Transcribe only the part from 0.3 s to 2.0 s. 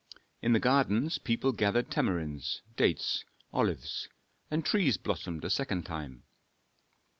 In the gardens people gathered